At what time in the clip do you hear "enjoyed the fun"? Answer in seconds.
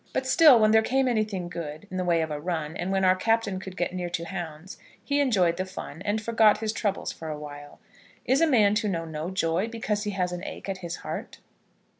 5.21-6.01